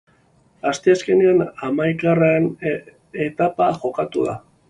[0.69, 2.49] Asteazkenean hamaikagarren
[3.29, 4.39] etapa jokatuko da.